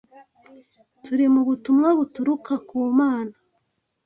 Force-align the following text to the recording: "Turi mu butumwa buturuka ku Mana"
"Turi 1.03 1.25
mu 1.33 1.41
butumwa 1.47 1.89
buturuka 1.97 2.53
ku 2.67 2.77
Mana" 2.99 3.35